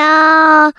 [0.00, 0.72] 要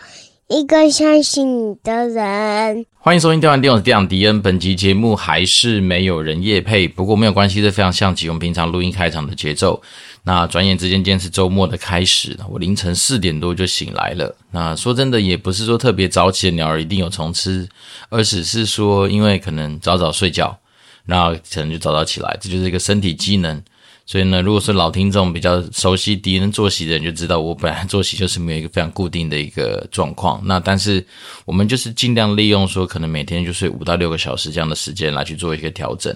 [0.47, 2.87] 一个相信你的人。
[2.97, 4.41] 欢迎收听《电玩店》，我是店长迪恩。
[4.41, 9.79] 本集节目还是没有人夜配，不过没有关系，这非常像极我们平常录音开场的节奏。
[10.23, 14.35] 那转眼之间，今天是周末的开始，我凌晨四点多就醒来了。
[14.49, 17.69] 那说真的，也不是说特别早起的鸟儿一定有虫吃，
[18.09, 20.57] 而只是说因为可能早早睡觉，
[21.05, 23.61] 那可能就早早起来，这就是一个身体机能。
[24.05, 30.41] 所以呢，如果是老听众比较熟悉敌人作息的人，就知道我本来作息就是没有一个非常固定的一个状况。
[30.43, 31.05] 那但是
[31.45, 36.13] 我们就是尽量利用说，可能每天就睡五到六个小时这样的时间来去做一个调整。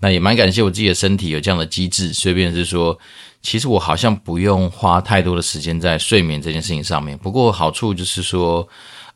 [0.00, 2.98] 那也蛮感谢我自己的身体有这样的机制，随便是说，
[3.42, 7.16] 其实我好像不用花太多的时间在睡眠这件事情上面。
[7.18, 8.66] 不过好处就是说，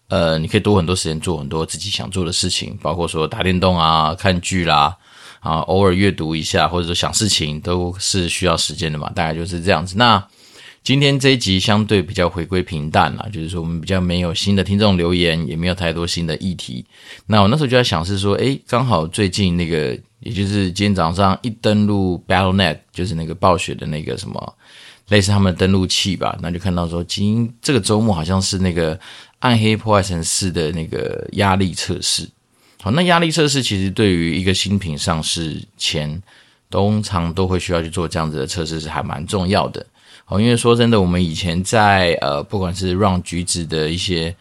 [0.08, 4.96] 呃，你可以多很多时间做很多自己想做的事情，包括说打电动啊、看剧啦。
[5.40, 9.96] 啊，偶尔阅读一下，或者说想事情，都是需要时间的嘛，大概就是这样子。
[9.96, 10.22] 那
[10.82, 16.84] 今天这一集相对比较回归平淡啦，就是说我们比较没有新的听众留言，也没有太多新的议题。
[17.26, 24.54] 那我那时候就在想是说，诶，刚好最近那个，也就是今天早上一登录 Battle.net，就是那个暴雪的那个什么，
[25.08, 28.98] 类似他们的登录器吧，那就看到说，今这个周末好像是那个
[29.40, 32.26] 暗黑破坏神四的那个压力测试。
[32.82, 36.22] 好，那压力测试其实对于一个新品上市前，
[36.70, 39.84] 通常都会需要去做这样子的测试，是还蛮重要的。
[40.24, 44.34] 好，因为说真的，我们以前在呃，不管是 Run 橘子的一些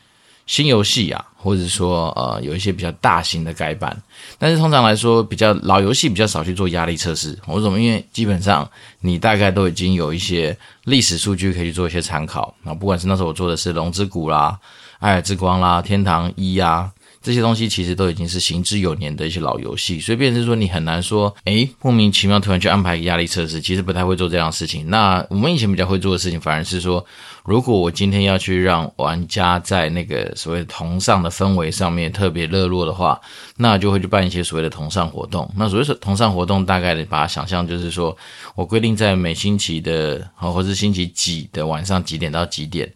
[0.45, 4.01] 新游戏啊，或者说呃，有一些比较大型的改版，
[4.37, 7.37] 但是通常来说，比较老游戏比较少去做压力测试。
[7.47, 7.77] 为什么？
[7.77, 8.69] 因为基本上
[9.01, 12.55] 你大概都已经有一些历史数据可以去做一些参考。
[12.63, 14.57] 啊，不管是那时候我做的是《龙之谷》啦、
[14.99, 16.89] 《艾尔之光》啦、《天堂一》啊。
[17.21, 24.89] 这些东西其实都已经是行之有年的一些老游戏，所以变成是说你很难说，诶，莫名其妙突然去安排压力测试，其实不太会做这样的事情。
[24.89, 27.05] 那我们以前比较会做的事情，反而是说，
[27.43, 33.19] 如果我今天要去让玩家在那个所谓同上的氛围上面特别热络的话，
[33.57, 35.49] 那就会去办一些所谓的同上活动。
[35.57, 38.15] 那所谓的同上活动，大概的把它想象就是说
[38.55, 42.89] 我规定在每星期的啊，或是星期几的晚上几点到几点。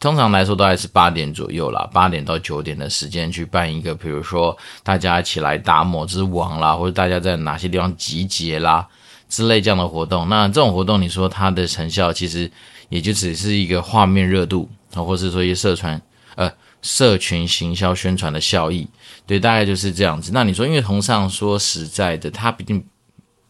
[0.00, 8.86] 通常来说都还是八点左右啦，八点到九点的时间去办一个，比如说大家一起来打某只王啦，或者大家在哪些地方集结啦
[9.28, 10.28] 之类这样的活动。
[10.28, 12.48] 那这种活动，你说它的成效其实
[12.88, 16.00] 也就只是一个画面热度啊，或是说一些社传
[16.36, 16.48] 呃
[16.80, 18.86] 社群行销宣传的效益，
[19.26, 20.30] 对，大概就是这样子。
[20.32, 22.80] 那你说，因为同上说实在的，它毕竟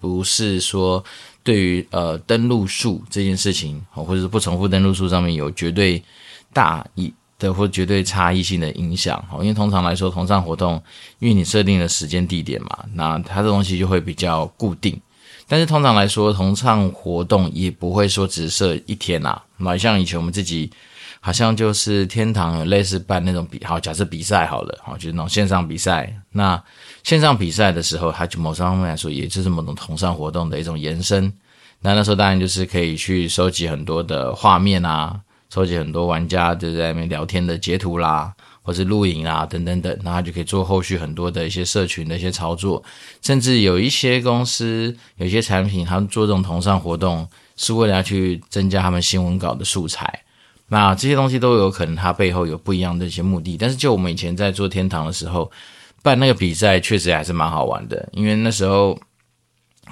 [0.01, 1.05] 不是说
[1.43, 6.03] 对于呃登录数这件事情，或者是不重复登录数上面有绝对。
[6.53, 10.83] 大一的或绝对差异性的影响，因为通常来说，同上活动，
[11.21, 15.01] 因为你设定的时间地点嘛，那它的东西就会比较固定。
[15.47, 20.71] 但是通常来说，同上活动也不会说只设一天呐，那像以前我们自己
[21.21, 26.13] 好像就是天堂有类似办那种比，好，假设比赛好了，好，就是那种线上比赛。
[26.33, 26.63] 那
[27.03, 31.33] 线上比赛的时候，它就某方面来说，也就是某种同上活动的一种延伸。
[31.81, 35.19] 那那时候当然就是可以去收集很多的画面啊。
[35.53, 38.31] 收集很多玩家就在那边聊天的截图啦，
[38.63, 42.83] 或是录影啊，等等等，然后就可以做后续很多的一些社群的一些操作，
[43.23, 47.27] 甚至有一些公司有一些产品，他们做这种同上活动
[47.57, 50.23] 是为了要去增加他们新闻稿的素材。
[50.67, 53.57] 那这些东西都有可能它背后有不一样的一些目的。
[53.57, 55.51] 但是就我们以前在做天堂的时候
[56.03, 58.99] 办那个比赛，确实还是蛮好玩的，因为那时候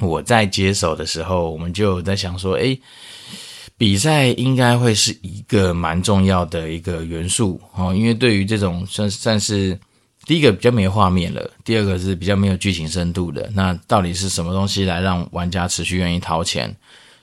[0.03, 2.79] 我在接手的时候，我们就在想说，诶。
[3.79, 9.79] 比赛应该会是一个蛮重要的一个元素哦，因为对于这种算算是
[10.25, 13.51] 第一个比较没画面了，第二个是比较没有剧情深度的。
[13.55, 16.75] 那到底是什么东西来让玩家持续愿意掏钱？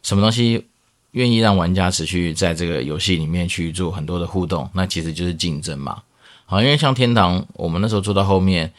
[0.03, 0.63] 什么东西
[1.12, 4.69] 愿意让玩家持续在这个游戏里面去做很多的互动？
[4.74, 6.04] 那其实就是竞争嘛。
[6.45, 8.72] 好，因为像天堂，我们那时候做到后面。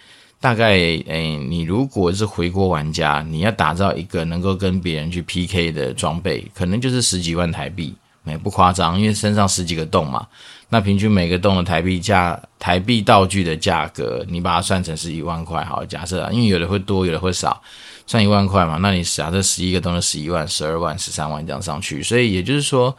[0.45, 10.27] 大概诶，你如果是回国玩家，你要打造一个能够跟别人去 PK 的装备，可能就是十几万台币，没不夸张，因为身上十几个洞嘛，
[10.69, 17.63] 那平均每个洞的台币价、台币道具的价格，你把它算成是一万块，好，假设啊，因为有的会多，有的会少，
[18.07, 22.95] 算一万块嘛，那你假设十一个洞的十一万、十二万、十三万这样上去，所以也就是说，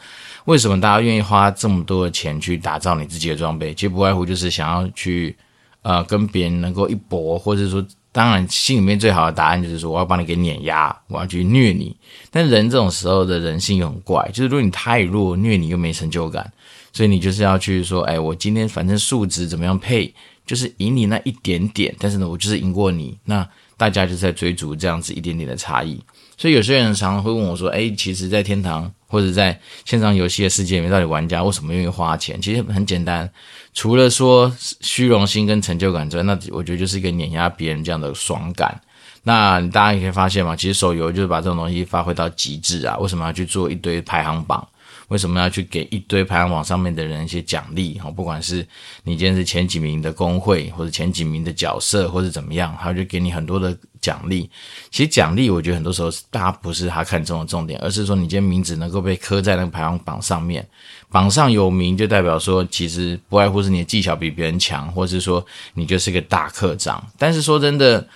[0.45, 5.35] 为什么大家愿意花这么多的钱去打造你自己的装备，其实不外乎就是想要去。
[5.85, 11.95] 呃，跟别人能够一搏，或者说，当然心里面最好的答案就是说，我要把你给碾压，我要去虐你。
[12.31, 16.51] 但人这种时候的人性又很怪，就是如果你太弱，虐你又没成就感，
[16.91, 20.11] 所以你就是要去说，哎，我今天反正数值怎么样配，
[20.43, 23.15] 就是赢你那一点点，但是呢，我就是赢过你。
[23.23, 23.47] 那
[23.77, 26.01] 大家就在追逐这样子一点点的差异。
[26.35, 32.41] 所以有些人常常会问我说，哎，其实，在天堂，或者在线上游戏的世界里面，到底玩家为什么愿意花钱？
[32.41, 33.29] 其实很简单，
[33.75, 34.51] 除了说
[34.81, 38.81] 虚荣心跟成就感之外，那我觉得就是一个碾压别人这样的爽感。
[39.23, 42.97] 那大家也可以发现嘛，其实手游就是把这种东西发挥到极致啊。
[42.97, 44.65] 为什么要去做一堆排行榜？
[45.09, 47.99] 为什么要去给一堆排行榜上面的人一些奖励？
[47.99, 48.65] 哈，不管是
[49.03, 54.49] 你今天是前几名的公会，或者前几名的角色，或者怎么样，他就给你很多的奖励。
[54.91, 60.67] 其实奖励，我觉得很多时候大家不是他看中的重点，而是说你今天名字能够被刻在那个排行榜上面，
[61.09, 67.05] 榜上有名，就代表说其实不外乎是你的技巧比别人强，或是说你就是个大课长。
[67.17, 68.07] 但是说真的。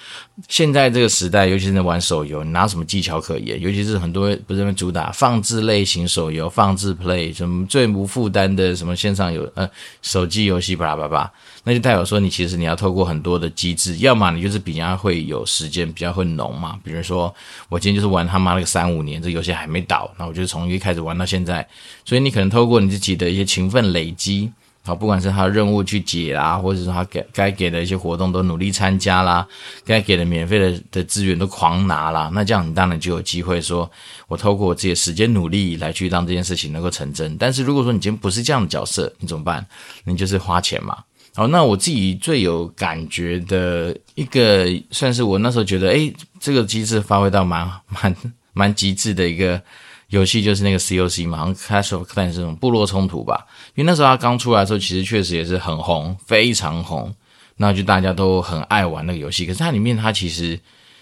[0.47, 3.59] 现在这个时代，尤其是在玩手游，你哪有什么技巧可言？
[3.59, 9.69] 尤其是很多不是主打放置类型手游，放置 play 什么最无负担的什么线上游呃
[10.01, 11.29] 手机游戏巴拉巴拉，
[11.63, 16.79] 那就代表说你其实你要透过很多的机制，要么你就是比较会有时间，比较会浓嘛。
[16.83, 17.33] 比如说
[17.67, 21.67] 我今天就是玩他妈那个三五年，这游戏还没倒，那我就从一开始玩到现在，
[22.05, 24.51] 所以你可能透过你自己的一些勤奋累积。
[24.81, 29.45] 好，不管是他任务去解啦，或者是他给该给的一些活动都努力参加啦，
[29.85, 33.91] 该给的免费的的资源都狂拿啦，那这样你当然就有机会说，
[34.27, 37.37] 我透过我自己的时间努力来去让这件事情能够成真。
[37.37, 39.63] 但是如果说你今天不是这样的角色，你怎么办？
[40.05, 40.97] 你就是花钱嘛。
[41.39, 48.13] 好，那我自己最有感觉的一个，算是我那时候觉得，诶，这个机制发挥到蛮蛮
[48.51, 49.61] 蛮极致的一个。
[50.09, 53.45] 游戏就是那个 COC 嘛，好像 Clash of Clans 这种部落冲突吧。
[53.75, 57.15] 因为那时候它刚出来的时候，其实确实也是很红，非常红。
[57.55, 59.45] 那就大家都很爱玩那个游戏。
[59.45, 60.59] 可是它里面，它其实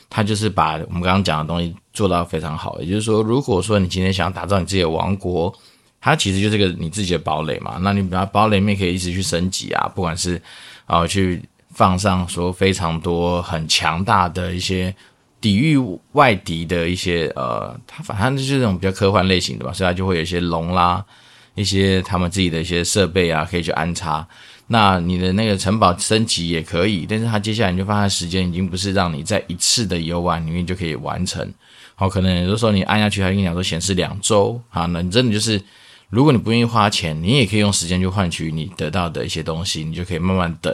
[0.08, 2.80] 它就是把我们刚刚讲的东西做到非常好。
[2.80, 5.52] 也就是说，如果说你今天想要打造你自己的王国，
[6.00, 7.78] 它其实就是个你自己的堡垒嘛。
[7.82, 10.42] 那你把堡垒面可以一直去升级啊，不管是
[10.86, 11.42] 啊、去
[11.72, 14.94] 放上说非常多很强大的一些。
[15.40, 15.78] 抵御
[16.14, 21.06] 外敌的一些呃，它反正就是这种比较科幻类型的吧，所以它就会有一些龙啦，
[21.54, 24.28] 一些他们自己的一些设备啊，可以去安插。
[24.66, 31.48] 那你的那个城堡升级也可以，但是它接下来你就发现时间已经不是让你在一次的游玩里面就可以完成。
[31.94, 34.60] 好，可能有的时候你按下去，它跟你讲说显示两周。
[34.70, 35.62] 好，那你真的就是，
[36.10, 40.74] 如果你不愿意花钱，你也可以用时间去换取你得到的一些东西，你就可以慢慢等。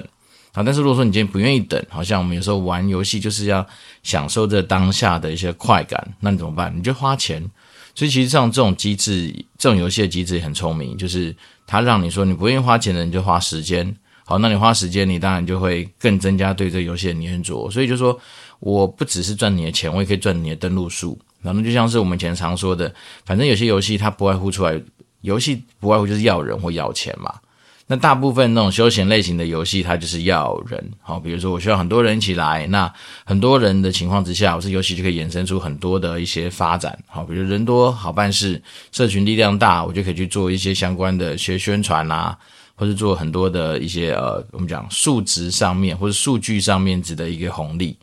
[0.51, 3.65] 啊，但是如果说你今天不愿意等，好像我们有时候玩游戏就是要
[4.03, 6.71] 享受这当下的一些快感，那你怎么办？
[6.77, 7.43] 你就花钱。
[7.95, 11.35] 所以其实像这种机制，这种游戏的机制也很聪明，就是
[11.65, 13.95] 它让你说你不愿意花钱的，你就花时间。
[14.25, 17.69] 好，那你花时间，你当然就会更增加对这游戏的黏着。
[17.69, 18.17] 所以就说，
[18.59, 21.19] 我不只是赚你的钱，我也可以赚你的登录数。
[21.41, 22.93] 然后就像是我们以前常说的，
[23.25, 24.81] 反正有些游戏它不外乎出来，
[25.23, 27.33] 游戏不外乎就是要人或要钱嘛。
[27.85, 32.91] 那大部分那种休闲类型的游戏，它就是要人，好，比如说我需要很多人一起来，那
[33.25, 38.59] 很多人的情况之下，我这游戏就可以衍生出很多的一些发展，好，比如人多好办事，
[38.93, 42.35] 社群力量大，我就可以去做一些相关的一些宣传啊，
[42.75, 47.97] 或者做很多的一些呃，我们讲数值上面或者数据上面值的一个红利，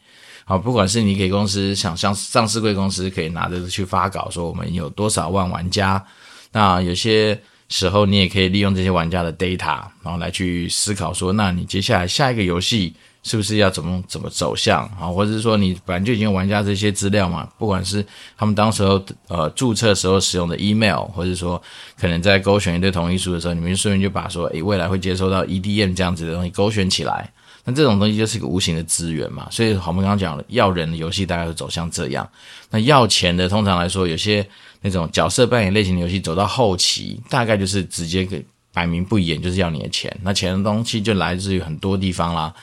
[0.44, 6.04] 好，不管是你给公司想像上市贵公司可以拿着去发稿，说我们有多少万玩家，
[6.52, 7.40] 那有些。
[7.72, 12.92] 时候，你也可以利用这些玩家的 data，然后来去思考说，那你接下来下一个游戏
[13.22, 15.06] 是不是要怎么怎么走向啊？
[15.06, 17.48] 或者是说，你本来就已经有玩家这些资料嘛？
[17.60, 18.04] 不管是
[18.36, 21.62] 他们当时候呃注册时候使用的 email，或者说
[21.96, 27.32] 可能在勾选一堆同意书的时候，你们顺便就把说，诶，未来会接收到 EDM 这样子的东西勾选起来。
[27.64, 29.46] 那这种东西就是一个无形的资源嘛。
[29.48, 32.28] 所以，我们刚刚讲了，要人的游戏大概会走向这样。
[32.68, 34.44] 那要钱的，通常来说，有些。
[34.82, 40.14] 那种角色扮演类型的游戏走到后期，大概就是直接给摆明不演，就是要你的钱。
[40.22, 42.54] 那钱的东西就来自于很多地方啦，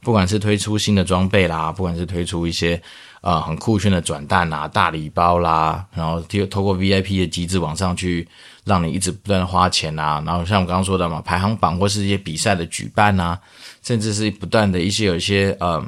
[0.00, 2.80] 不管是推出新的装备啦，不管是推出一些
[3.22, 8.28] 呃很酷炫的转蛋啊、大礼包啦，然后就透过 VIP 的机制往上去，
[8.64, 10.22] 让你一直不断的花钱啊。
[10.24, 13.40] 然后像我刚刚说的嘛，排行榜或是一些比赛的举办啊，
[13.82, 15.84] 甚至是不断的一些有一些呃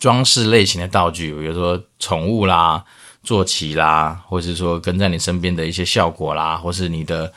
[0.00, 2.82] 装饰类型的道具，比如说宠物啦。
[3.22, 7.32] 坐骑啦，或是说跟在你身边的一些效果啦，或是你的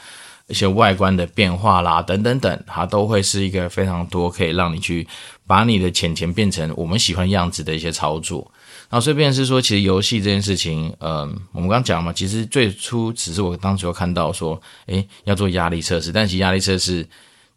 [0.48, 5.08] 一些外观的变化啦，等等等，它都会是一个非常多可以让你去
[5.48, 8.52] 把你的钱钱变成我们喜欢样子的一些操作。
[8.90, 17.08] 然后，所以便是说，其实游戏这件事情，嗯，我们刚刚讲嘛，其实最初只是我当时有看到说，诶，要做压力测试，但其实压力测试。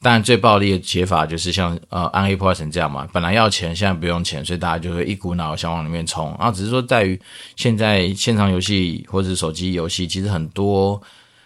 [0.01, 6.29] 当然，最暴力的解法就是像呃《暗黑破坏神》这样嘛，本来要钱，现在不用钱，所以大家就会一股脑想往里面冲。
[6.39, 7.21] 然后只是说，在于
[7.57, 11.03] 现在线上游戏或者手机游戏，其实很多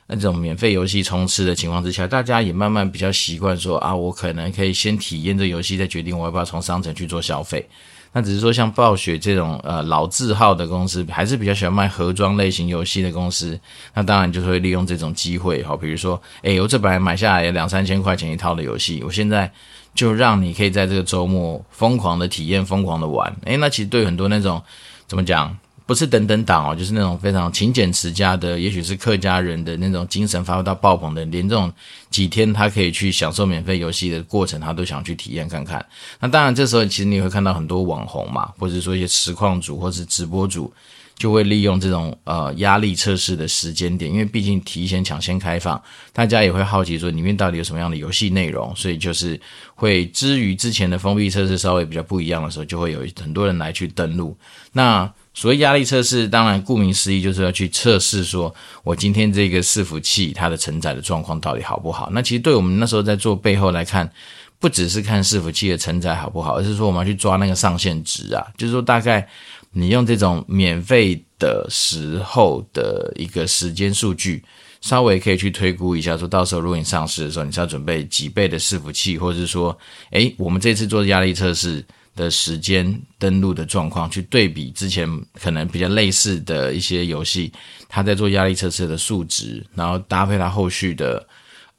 [0.07, 7.67] 那种免费游戏充斥的情况之下，大家也慢慢比较习惯说啊，我可能可以先体验这游戏，再决定我要不要从商城去做消费。
[8.13, 13.59] 那只是说像暴雪这种呃老字号的公司，还是比较喜欢卖盒装类型游戏的公司。
[13.95, 19.51] 那当然就是会利用这种机会，哈，比如说，诶，我这本来买下来两三千块钱一套的游戏，我现在
[19.95, 23.35] 就让你可以在这个周末疯狂的体验，疯狂的玩。
[23.45, 24.63] 诶，那其实对很多那种
[25.07, 25.57] 怎么讲？
[25.93, 31.71] 不是等等党哦，就是那种非常勤俭持家的，也许是客家人的那种精神发挥到爆棚的，连这种
[32.09, 35.85] 几天他可以去享受免费游戏的过程，他都想去体验看看。
[36.19, 40.73] 那当然，这时候其实你会看到很多网红嘛，或者说一些实况主或是直播主，
[41.15, 45.79] 就会利用这种呃压力测试的时间点，因为毕竟提前抢先开放，
[46.15, 49.39] 大家也会好奇说里面到底有什么样的游戏内容，所以就是
[49.75, 54.35] 会之于之前的封闭测试稍微比较不一样的时候，就会有很多人来去登录。
[54.73, 62.11] 那所谓压力测试，当然顾名思义就是要去测试，说我今天这个伺服器它的承载的状况到底好不好。
[62.13, 64.11] 那其实对我们那时候在做背后来看，
[64.59, 69.27] 不只是看伺服器的承载好不好，而是说我们要去抓那个上限值啊，就是说大概
[69.73, 74.45] 你用这种免费的时候的一个时间数据，
[74.83, 79.77] 稍微可以去推估一下，说到时候如果你上市的时候，你是要准备几倍的伺服器，或者是说，
[80.11, 81.83] 诶，我们这次做压力测试。
[82.15, 85.09] 的时间登录的状况，去对比之前
[85.41, 87.51] 可能比较类似的一些游戏，
[87.89, 91.27] 它在做压力测试的数值，然后搭配它后续的，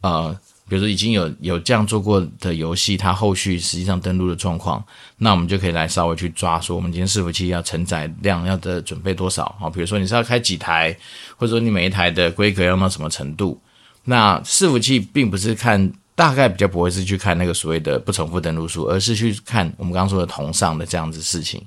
[0.01, 0.35] 呃，
[0.67, 4.83] 比如说已经有有这样做过的游戏，它后续实际上登录的状况，
[5.17, 9.69] 那我们就可以来稍微去抓说，我们今天伺服器要承载量要的准备多少啊？
[9.69, 10.97] 比如说你是要开几台，
[11.37, 13.61] 或者说你每一台的规格要到什么程度？
[14.03, 15.93] 那伺服器并不是看。
[16.15, 21.59] 大概比较不会是去看那个所谓的不重复登录数，而是去看我们刚刚说的同上的这样子事情，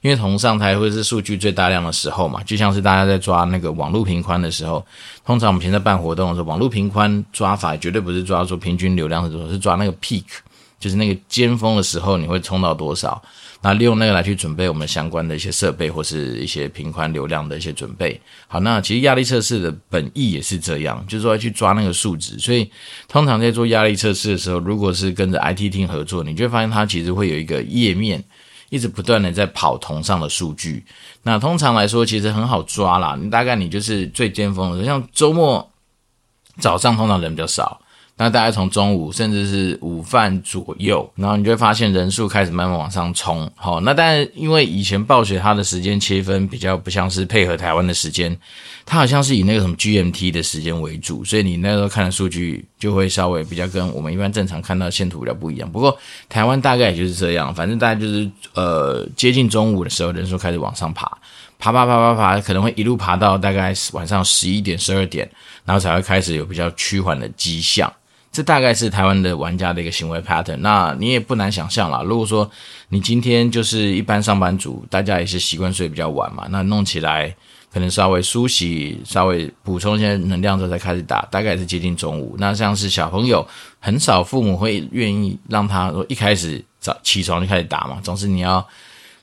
[0.00, 4.84] 因为同上才会是数据最大量的时候嘛，就像是大家在抓那个网络频宽的时候，
[5.24, 10.24] 通常我们现在办活动的时候，网络频宽抓法绝对不是抓说平均流量是多少，是抓那个 peak，
[10.82, 13.22] 就是那个尖峰的时候你会冲到多少。
[13.64, 18.20] 那利用那个来去准备我们相关的一些设备或是一些频宽流量的一些准备。
[18.48, 22.36] 好，那其实压力测试的本意也是这样，就是说要去抓那个数值。
[22.40, 22.68] 所以
[23.06, 28.24] 通常在做压力测试的时候，如果是跟着 ITT 合作，你就会发现它其实会有一个页面，
[28.68, 30.84] 一直不断的在跑同上的数据。
[31.22, 33.16] 那通常来说，其实很好抓啦。
[33.16, 35.70] 你大概你就是最巅峰的时候，像周末
[36.58, 37.80] 早上通常人比较少。
[38.16, 43.50] 那大概从中午甚至是午饭左右，然后你就会发现人数开始慢慢往上冲。
[43.56, 48.36] 好，那但因为以前暴雪它的时间切分比较不像是配合台湾的时间，
[48.84, 55.68] 它好像是以那个什么 GMT 的时间为主，所以你那时候看的数据就会稍微比较跟我们一般正常看到的线图比较不一样。
[55.68, 55.96] 不过
[56.28, 61.10] 台湾大概也就是这样，反正大概就是呃接近中午的时候人数开始往上爬，
[61.58, 65.28] 爬爬爬爬爬，可能会一路爬到大概晚上十一点十二点，
[65.64, 67.92] 然后才会开始有比较趋缓的迹象。
[68.32, 70.56] 这大概是台湾的玩家的一个行为 pattern。
[70.56, 72.50] 那你也不难想象啦，如果说
[72.88, 77.34] 你今天就是一般上班族，大家也是习惯睡比较晚嘛，那弄起来
[77.70, 82.34] 可能稍微梳洗，稍微补充一些能量之后再开始打，大概是接近中午。
[82.38, 83.46] 那像是小朋友，
[83.78, 88.66] 很少父母会愿意让他说一开始早起床就开始打嘛，总是你要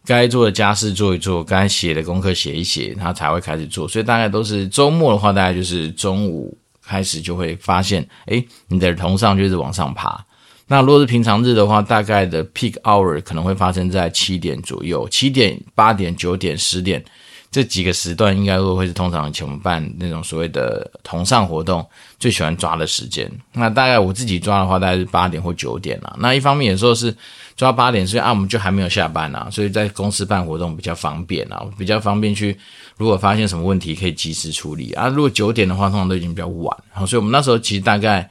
[0.06, 3.88] 该做的家事做一做，该写的功课写一写，他才会开始做。
[3.88, 6.56] 所以大概都是周末的话，大概就是中午。
[6.90, 10.26] 开始就会发现，哎，你的同上就是往上爬。
[10.66, 17.04] 那如果是平常日的话，大概的 peak hour 可能会发生在七点左右，七点、八点、九点、十点
[17.52, 21.84] 这几个时段，应该都会是通常以前我们办那种所谓的同上活动
[22.20, 23.32] 最喜欢抓的时间。
[23.54, 26.16] 那大概我自己抓的话，大概是八点或九点啦。
[26.20, 27.16] 那一方面也说是
[27.56, 32.56] 抓八点，所以啊，我们就还没有下班啊，所以在公司办活动比较方便啊，比较方便去。
[32.98, 35.08] 如果发现什么问题，可以及时处理啊。
[35.08, 38.30] 如果九点的话，通常都已经比较晚，好，所以我们那时候其实大概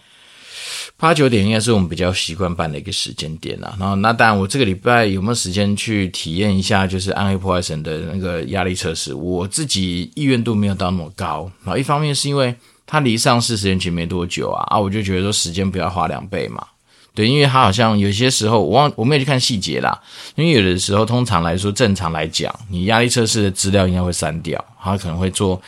[0.97, 3.77] 八九点应该是我们比较习惯办的一个时间点啦。
[3.79, 9.15] 然后那当然，我这个礼拜有没有时间去体验一下，就是《暗黑破坏神》的那个压力测试？
[9.15, 11.51] 我自己意愿度没有到那么高。
[11.65, 12.55] 然后一方面是因为
[12.87, 16.67] 它离上市时间其实没多久啊，啊，我就觉得说时间不要花两倍嘛。
[17.15, 20.01] 对，因为它好像有些时候，我忘我没有去看细节啦。
[20.37, 25.61] 因为有的时候，通常来说，正常来讲，你压力测试的资料应该会删掉，它可能会做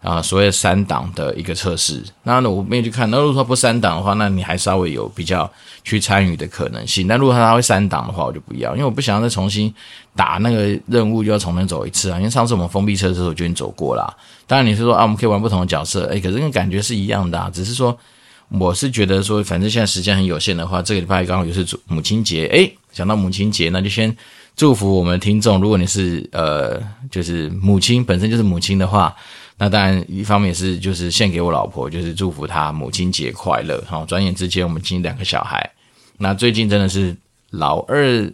[0.00, 2.02] 啊、所谓三档的一个测试。
[2.22, 3.10] 那，我没有去看。
[3.10, 5.50] 那如果说不三档的话，那你还稍微有比较
[5.82, 7.08] 去参与的可能性。
[7.08, 9.72] 但如果他会三档的话，我就不要，因为我不想要再重新
[10.14, 12.18] 打那个任务，就要重新走一次啊。
[12.18, 14.14] 因为上次我们封闭测试的时候就已经走过啦。
[14.46, 17.98] 当然你是说啊，我们可以玩不同的角色，诶，可是那个感觉是一样的，只是说。
[18.48, 24.16] 我是觉得说，反正现在时间很有限的话，这个礼拜刚好又是母亲节，诶，讲到母亲节，那就先
[24.56, 25.60] 祝福我们听众。
[25.60, 29.14] 如果你是呃，就是母亲本身就是母亲的话，
[29.58, 33.84] 那当然一方面是就是献给我老婆，就是祝福她母亲节快乐。
[33.86, 35.70] 好，转眼之间我们已经两个小孩，
[36.16, 37.14] 那最近真的是
[37.50, 38.32] 老二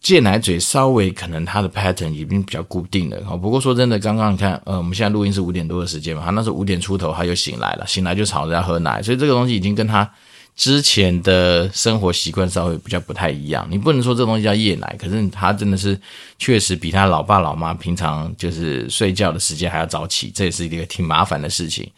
[0.00, 3.22] 戒奶嘴稍微可能他的 pattern 已经比较固定了。
[3.26, 10.10] 好，不过说真的，刚刚你看，呃，我们现在录音是五点多的时间嘛，他那时候五点出头他就醒来了，醒来就吵着要喝奶，所以这个东西已经跟他
[10.54, 13.66] 之前的生活习惯稍微比较不太一样。
[13.70, 15.98] 你不能说这东西叫夜奶，可是他真的是
[16.38, 21.90] 确实比他老爸老妈平常就是睡觉的时间还要早起，这也是一个挺麻烦的事情。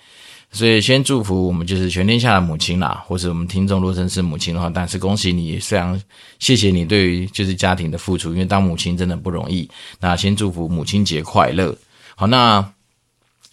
[0.52, 6.00] 所以先祝福我们就是全天下的母亲啦，或者我们听众若真是母亲的话，但是恭喜你，虽然
[6.38, 9.68] 谢谢你对于就是家庭的付出，因为当母亲真的不容易。
[9.98, 11.76] 那先祝福母亲节快乐。
[12.14, 12.64] 好，那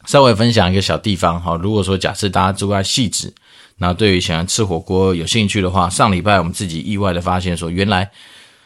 [0.06, 1.42] 稍微分享一个小地方。
[1.42, 3.34] 哈，如果说假设大家住在汐止，
[3.78, 8.10] 那对于想要吃火锅有兴趣的话，上礼拜我们自己意外的发现说，原来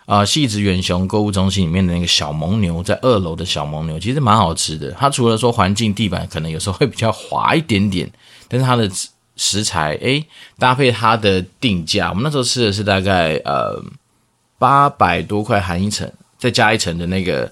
[0.05, 4.91] 啊汐止远雄购物中心里面的那个小蒙牛，在二楼的小蒙牛其实蛮好吃的。
[4.91, 8.09] 它除了说环境地板可能有时候会比较滑一点点。
[8.47, 8.87] 但是它的
[9.35, 10.23] 食材，诶，
[10.59, 13.83] 搭配它的定价，我们那时候吃的是大概呃
[14.59, 17.51] 八百多块含一层，再加一层的那个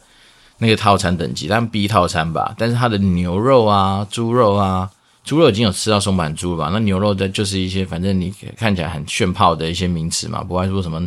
[0.58, 2.54] 那个套餐等级，但 B 套餐吧。
[2.58, 4.90] 但是它的牛肉啊、猪肉啊，
[5.24, 6.70] 猪肉已经有吃到松板猪吧？
[6.72, 11.02] 那牛肉的就是一些反正你看起来很炫泡的一些名词嘛，不外说什么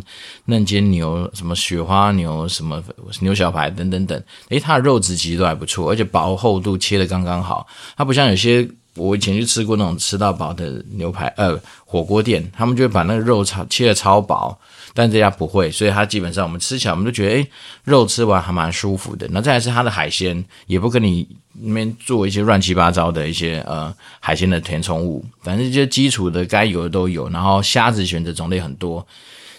[0.47, 2.83] 嫩煎牛、什么雪花牛、什么
[3.21, 4.23] 牛小排等等等。
[4.49, 8.69] 诶，它的肉质其实都还不错，而且薄厚度切的刚刚好，它不像有些。
[8.97, 14.59] 我以前去吃过那种吃到饱的牛排，呃，火锅店，他们就会把那个肉超切的超薄，
[14.95, 17.49] 但这家不会，所以它基本上我们吃起来，我们都觉得，诶，
[17.85, 19.29] 肉吃完还蛮舒服的。
[19.31, 29.07] 那再来是它的海鲜，也不跟你那边做一些乱七八糟的一些呃海鲜的填充物，反正就基础的该有的都有，然后虾子选择种类很多。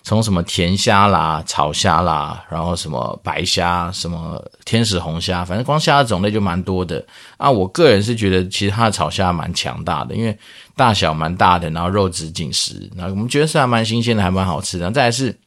[0.07, 7.51] 从什么甜虾啦、炒虾啦，然后什么白虾、什么天使红虾，反正光虾的种类就蛮多的啊。
[7.51, 10.39] 我个人是觉得，其实它的炒虾蛮强大的，因为
[10.77, 14.89] 大小蛮大的，然后肉质紧实，那我们觉得是还蛮新鲜的，还蛮好吃的。
[14.91, 15.37] 再来是，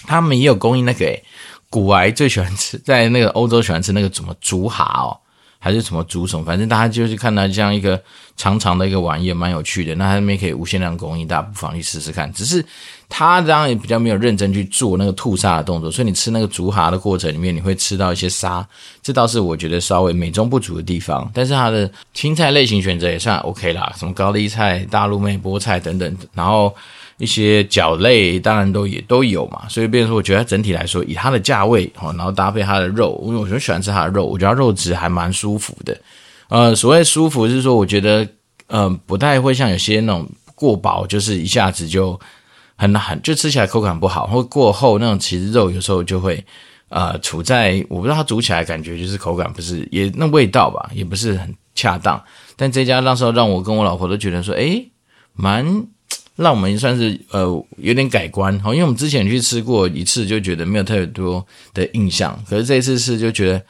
[0.00, 1.24] 他们也有供应那个诶，
[1.70, 5.16] 古癌最喜欢吃，在那个欧洲喜欢吃那个什么竹蛤哦。
[5.62, 8.02] 还是什么竹笋，反正大家就是看到这样一个
[8.34, 9.94] 长长的一个玩意，蛮有趣的。
[9.94, 12.32] 那它那边可以无限量供应，大家不妨去试试看。
[12.32, 12.64] 只是
[13.10, 18.66] 它这样也比较没有认真去做那个吐沙的动作，所以你吃那个竹蛤的过程里面，你会吃到一些沙，
[19.02, 21.30] 这倒是我觉得稍微美中不足的地方。
[21.34, 26.74] 但是它的青菜类型选择也算 OK 啦，什么高丽菜、大陆妹、菠菜等等，然后。
[27.20, 35.94] 一些饺类当然都也都有嘛，所以变成说，我觉得整体来说，以它的价位，然后搭配它的肉，因为我很喜欢吃它的肉，我觉得肉质还蛮舒服的。
[36.48, 38.24] 呃，所谓舒服是说，我觉得，
[38.68, 42.18] 嗯、呃，不太会像有些那种过薄，就是一下子就
[42.76, 46.42] 很很就吃起来口感不好，或过厚那种，其实肉有时候就会
[46.88, 52.18] 呃处在我不知道它煮起来感觉就是口感不是也那味道吧，也不是很恰当。
[52.56, 54.90] 但这家那时候让我跟我老婆都觉得说，诶，
[55.34, 55.86] 蛮。
[56.40, 57.42] 让我们算是呃
[57.76, 63.62] 有点改观哈，因为我们之前去吃过一次，就觉得没有特别多的印象，可是这一次是就觉得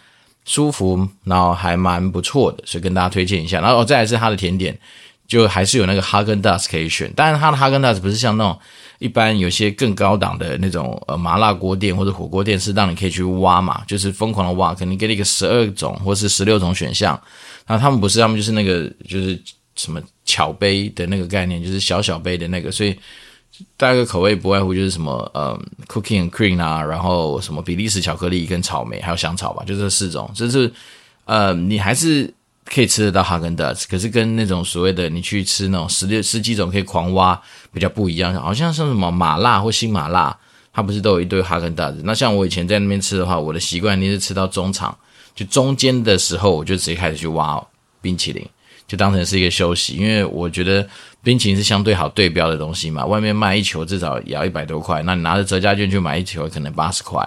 [0.45, 3.61] 舒服，然后还蛮不错的，所以跟大家推荐一下。
[3.61, 4.79] 然后哦再来是它的甜点，
[5.27, 8.57] 就还是有那个哈根达斯可以选，当然它的哈根达斯不是像那种
[9.01, 17.21] 一般有些更高档的那种呃麻辣锅店或者火锅店，是让你可以去挖嘛，就是疯狂的挖，可能给你一个十二种或是十六种选项，
[17.67, 19.37] 然后他们不是，他们就是那个就是。
[19.77, 22.97] 什么巧杯的那个概念，就是小小杯的那个，所以
[23.77, 30.31] 大概口味不外乎就是什么呃，cookie and cream 啊，然后什么比利时巧克力跟草莓，还有香草吧，就这四种。
[30.35, 30.73] 就是
[31.25, 32.33] 呃，你还是
[32.65, 37.41] 可以吃得到哈根达斯，可是跟那种所谓的你去吃那种十六十几种可以狂挖
[37.73, 40.37] 比较不一样，好像像什么麻辣或新麻辣，
[40.73, 42.01] 它不是都有一堆哈根达斯？
[42.05, 44.97] 那像我以前在那边吃的话，我的习惯你是吃到中场，
[45.35, 47.61] 就中间的时候，我就直接开始去挖
[48.01, 48.47] 冰淇淋。
[48.91, 50.85] 就当成是一个休息，因为我觉得
[51.23, 53.07] 冰淇淋是相对好对标的东西嘛。
[53.07, 57.25] 外面卖一球至少也要一百多块，那你拿着折价券去买一球可能八十块，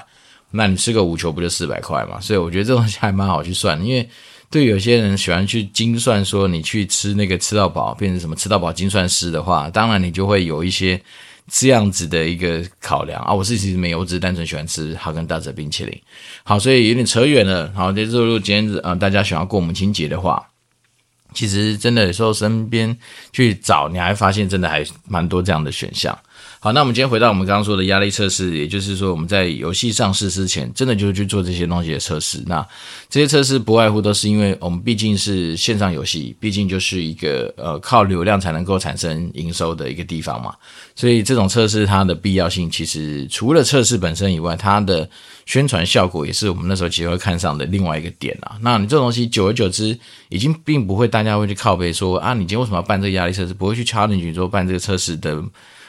[0.52, 2.20] 那你吃个五球不就四百块嘛？
[2.20, 4.06] 所以我觉得这东西还蛮好去算，因为
[4.52, 11.02] 对有些人喜欢去精算，说你去吃那个吃到饱，变成什么吃到饱精算师的话，当然你就会有一些
[11.50, 13.34] 这样子的一个考量啊。
[13.34, 15.98] 我是其实没有，我只是单纯喜欢吃哈根达斯冰淇淋。
[16.44, 17.72] 好，所以有点扯远了。
[17.74, 20.46] 好，这是今天啊、大家想要过母亲节的话。
[21.34, 22.96] 其实真的有时候身边
[23.32, 26.18] 去找，你还发现真的还蛮多这样的选项。
[26.64, 32.42] 好，那我们今天回到我们刚刚说的压力测试，也就是说我们在游戏上市之前，真的就是去做这些东西的测试。
[32.46, 32.66] 那
[33.10, 40.56] 这些测试不外乎都是因为我们毕竟是线上游戏，毕竟就是一个呃靠流量才能够产生营收的一个地方嘛。
[40.96, 45.10] 所以这种测试它的必要性，其实除了测试本身以外，它的
[45.46, 48.56] 宣传效果也是我们那时候其实会看上的另外一个点啊。
[48.62, 50.00] 那你这种东西久而久之，
[50.30, 53.54] 已经并不会大家会去靠背说啊，你今天为什么要办这个压力测试？
[53.54, 55.44] 不会去 challenge 说办这个测试的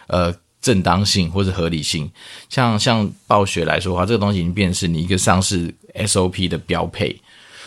[0.08, 0.34] 呃。
[0.64, 2.10] 正当性或者合理性。
[2.48, 7.14] 像像暴雪来说的话，这个东西已经变成是你一个上市 SOP 的标配。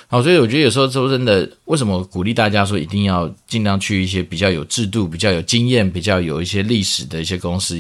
[0.10, 7.76] 好，所以我觉得有时候说真的，为什么鼓励大家说一定要尽量去一些比较有制度、比较有经验、比较有一些历史的一些公司，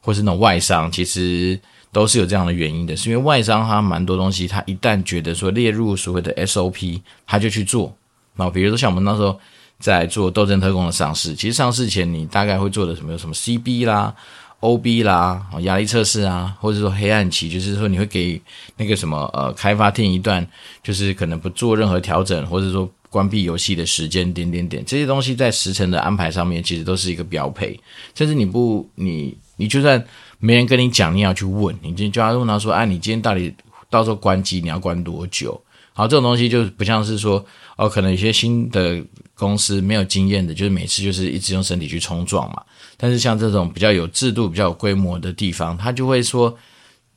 [0.00, 1.58] 或是那种外商，其实
[1.92, 2.96] 都是有这样的原因的。
[2.96, 7.96] 是因为外商他蛮多东西，他一旦觉得说列入所谓的 SOP，他就去做。
[8.34, 9.38] 那比如说像我们那时候
[9.78, 13.12] 在做《斗阵特工》的上市，其实上市前你大概会做的什么？
[13.12, 14.12] 有什么 CB 啦
[14.60, 18.40] ？OB 啦，压力测试啊，或者说黑暗期，就是说你会给
[18.76, 20.46] 那个什么呃开发厅一段，
[20.82, 27.78] 就是可能不做任何调整，或者说关闭游戏的时间点点点，这些东西在时程的安排上面，其实都是一个标配。
[28.14, 30.04] 甚至你不你你就算
[30.38, 33.52] 没人跟你讲，你要去问，你就就要问他说，哎、啊，你今天到底
[33.88, 35.60] 到时候关机你要关多久？
[35.92, 37.44] 好，这种东西就不像是说
[37.76, 39.02] 哦，可能有些新的
[39.40, 42.62] 公司没有经验的，就是每次就是一直用身体去冲撞嘛。
[42.98, 46.54] 但是像这种比较有制度、比较有规模的地方，他就会说，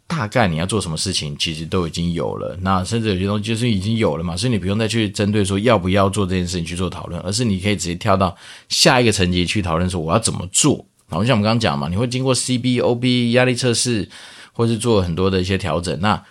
[0.08, 2.58] 大概你要做什么事情，其实都已经有了。
[2.62, 8.34] 那甚至有些东西就是已经有了嘛，所以你不用再去针对说要不要做这件事情去做讨论，而是你可以直接跳到
[8.70, 10.86] 下一个层级去讨论说我要怎么做。
[11.10, 14.08] 然后像我们刚刚讲嘛，你会经过 CB、OB 压力测试，
[14.54, 16.00] 或是做很多的一些调整。
[16.00, 16.24] 那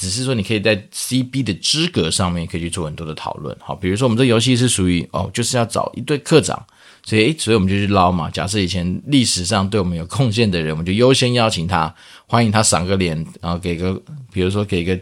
[0.00, 3.54] 只是说你可以在 CB 的资格上面可以去做很多的讨论。
[3.60, 6.64] 好，比如说我们这游戏是属于哦，就是要找一队课长。
[7.02, 8.30] 所以，所以我们就去捞嘛。
[8.30, 11.94] 假设以前历史上对我们有贡献的人，我们就优先邀请他，
[12.26, 14.00] 欢迎他赏个脸，然后给个，
[14.32, 14.98] 比如说给个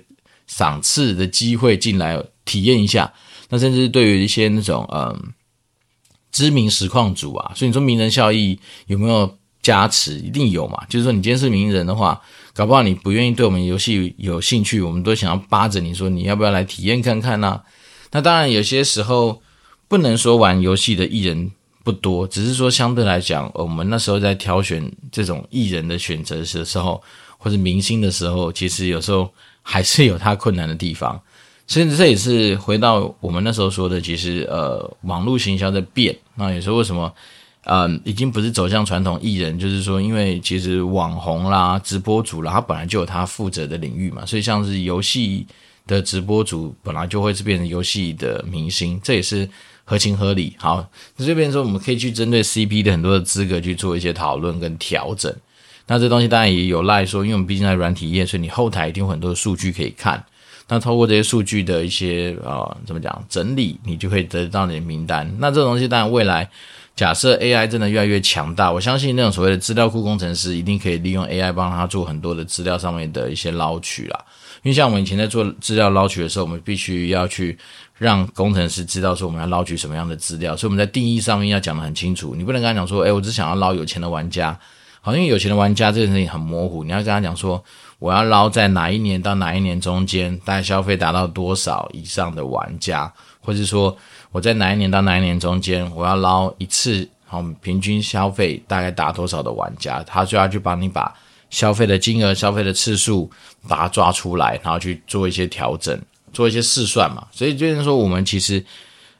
[0.48, 3.12] 赏赐的机会进来体验一下。
[3.48, 5.32] 那甚至对于一些那种嗯
[6.32, 10.18] 知名实况组啊，所以你说名人效益有没有加持？
[10.20, 10.84] 一定有嘛。
[10.88, 12.20] 就是说你今天是名人的话，
[12.58, 17.62] 搞不好你不愿意对我们游戏有兴趣，我们都想要扒着你说你要不要来体验看看呢、
[18.10, 19.40] 那当然有些时候
[19.86, 21.52] 不能说玩游戏的艺人。
[21.84, 27.02] 不多，只是说相对来讲，我们那时候在挑选这种艺人的选择的时候，
[27.38, 31.18] 或者明星的时候，其实有时候还是有他困难的地方。
[31.66, 36.14] 所以这也是回到我们那时候说的，其实呃，网络行销在变。
[36.34, 37.10] 那有时候为什么
[37.68, 44.26] 呃，已经不是走向传统艺人，就是说，因为其实网红啦、直播主啦，他本来就有他负责的领域嘛。
[44.26, 45.46] 所以像是游戏
[45.87, 49.48] 的直播主，本来就会是变成游戏的明星，这也是。
[49.90, 55.35] 合情合理，好，那这边说我们可以去针对 CP 的很多的资格去做一些讨论跟调整。
[55.87, 60.22] 那这东西当然也有赖说，因为我们毕竟在软体业，所以你后台一定有很多的数据可以看。
[60.68, 65.26] 那透过这些数据的一些啊、呃，怎么讲整理，你就可以得到你的名单。
[65.38, 66.50] 那这种东西当然未来
[66.98, 74.24] 假设 AI 真的越来越强大，我相信那种所谓的资料库工程师一定可以利用 AI 帮他做很多的资料上面的一些捞取啦。
[74.64, 77.56] 因为像我们以前在做资料捞取的时候，我们必须要去。
[77.98, 82.32] 让工程师知道说我们要捞取什么样的资料，所以我们在定义上面要讲得很清楚。
[82.37, 84.56] 你不能跟他讲说，诶，我只想要捞有钱的玩家，
[85.00, 86.84] 好，因为有钱的玩家这件事情很模糊。
[86.84, 87.61] 你要跟他讲说，
[87.98, 93.12] 我要捞在哪一年到哪一年中间，大概消费达到多少以上的玩家，
[93.48, 93.96] 或者说
[94.30, 101.14] 我在哪一年到哪一年中间，我要捞一次，好，平均消费大概达多少的玩家，他就要去帮你把
[101.48, 103.30] 消费的金额、消费的次数
[103.66, 105.98] 把它抓出来，然后去做一些调整。
[106.30, 108.62] 做一些试算嘛，所以就是说，我们其实，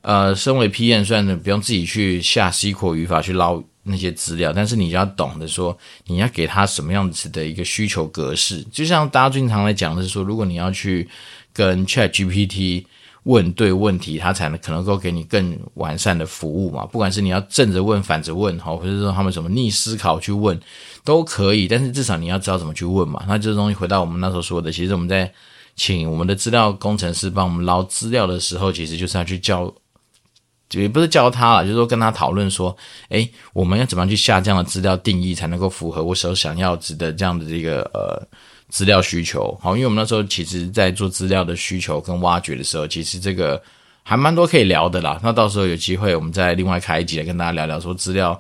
[0.03, 8.63] 呃，身为 PM，虽然不用自己去下 SQL 语法去捞那些资料，但是你要懂得说，你要给他什么样子的一个需求格式。
[8.65, 11.09] 就像大家经常来讲的是说，如果你要去
[11.51, 12.85] 跟 ChatGPT
[13.29, 16.85] 问对问题，他才能可能够给你更完善的服务嘛。
[16.85, 20.59] 不管是你要正着问、反着问，哈，或者说他们什么逆思考去问
[21.05, 23.25] 都可以，但是至少你要知道怎么去问嘛。
[23.29, 25.33] 那这东西回到我们那时候说的，其实我们在。
[25.81, 29.73] 请我们的资料工程师帮我们捞资料的时候，其实就是要去教，
[30.73, 32.77] 也不是教他了，就是说跟他讨论说，
[33.11, 38.21] 诶，我们要怎么样去下这样的资料定义，才能够符合我所想要指的这样的这个呃
[38.69, 39.57] 资料需求。
[39.61, 43.61] 好，因为我们那时候其实在做资料的需求跟挖掘的时候，其实这个
[44.03, 45.19] 还蛮多可以聊的啦。
[45.23, 48.39] 那到时候有机会，我们再另外开一集来跟大家聊聊说资料。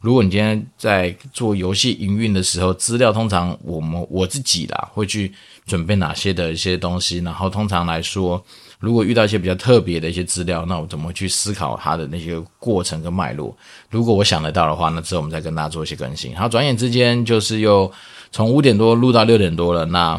[0.00, 5.30] 如果你今天在做游戏营运的时候，资料通常我们我自己啦会去
[5.66, 8.42] 准备哪些的一些东西，然后通常来说，
[8.80, 13.54] 如果遇到一些比较特别的一些资料，那我怎么去思考它的那些过程跟脉络？
[13.90, 16.34] 如果我想得到的话，那之后我们再跟大家做一些更新。
[16.34, 17.92] 好，转眼之间就是又
[18.32, 20.16] 从五点多录到六点多了，那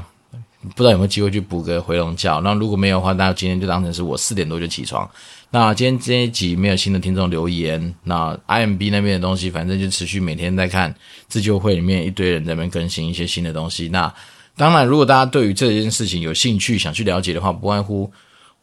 [0.61, 2.39] 不知道有没有机会去补个回笼觉？
[2.41, 5.09] 那如果没有的话，那今天就当成是我四点多就起床。
[5.49, 10.93] 那今天这一集没有新的听众留言，那 IMB 那边的东西，反正就持续每天在看
[11.27, 13.89] 自救会里面一堆人在那边更新一些新的东西。
[13.89, 14.13] 那
[14.55, 18.09] 当然，如果大家对于这件事情有兴趣，想去了解的话，不外乎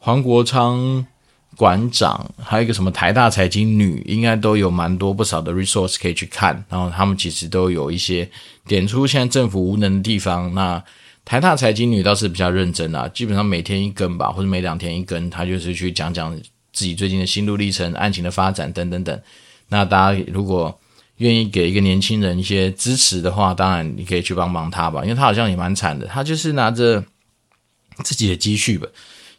[0.01, 1.05] 黄国昌
[1.57, 6.63] 馆长，还有一个什么台大财经女，应该都有蛮多不少的 resource 可以去看。
[6.69, 8.29] 然后他们其实都有一些
[8.65, 10.53] 点出现在政府无能的地方。
[10.55, 10.81] 那
[11.25, 16.33] 台大财经女倒是比较认真啊，基本上每天一更吧，或者每两天一更，她就是去讲讲
[16.71, 19.21] 自己最近的心路历程、案情的发展等等等。
[19.67, 20.79] 那大家如果
[21.17, 27.03] 愿意给一个年轻人一些支持的话，当然你可以去帮帮他吧，因为他好像也蛮惨的，他就是拿着
[28.01, 28.87] 自己的积蓄吧。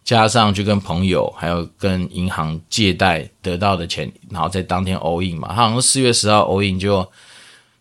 [0.02, 7.06] 加上去跟朋友还有跟银行借贷得到的钱，然后在当天 all in 嘛，他好像四月十号 all in 就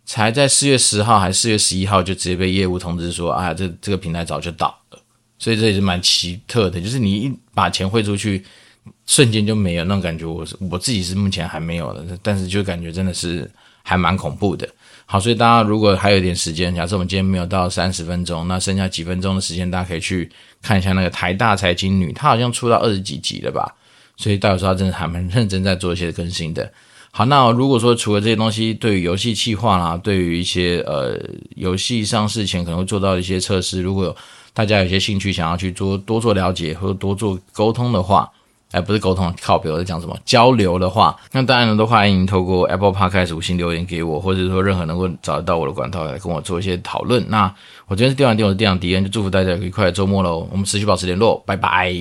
[0.04, 4.98] 才在四月十号还是四月十一号就直接被业务通知说，啊，这这个平台早就倒了，
[5.38, 8.44] 所以这也是蛮奇特的，就是你一把钱汇出去，
[9.06, 10.24] 瞬间就没有那种感觉。
[10.24, 13.50] 我我自己是目前还没有的，但是就感觉真的是
[13.82, 14.68] 还蛮恐怖的。
[15.12, 20.30] 好，所以大家如果还有一点时间，假设我们今天没有到三十分钟，那剩下几分钟的时间，大家可以去
[20.62, 23.74] 看一下那个台大财经女，她好像出到二十几集了吧？
[24.16, 26.72] 所以代表说她真的还蛮认真在做一些更新的。
[27.10, 31.20] 好，那如果说除了这些东西，对于游戏企划啦，对于一些呃
[31.56, 34.16] 游戏上市前可能会做到一些测试，如果
[34.54, 38.30] 大家有些兴趣想要去做多做了解或者多做沟通的话。
[38.72, 40.16] 哎，不是沟通，靠北，我在讲什么？
[40.24, 47.24] 交流的话，那当然呢，都欢迎透过 Apple Podcast 五星留言给我，或者说任何能够找得到我的管道来跟我做一些讨论。
[47.28, 47.52] 那
[47.88, 50.46] 我今天是电玩店，我是店长迪恩，就祝福大家愉快的周末喽。
[50.52, 51.92] 我们持续保持联络，拜拜。